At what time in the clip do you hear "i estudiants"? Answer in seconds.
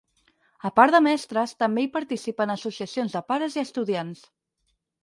3.61-4.31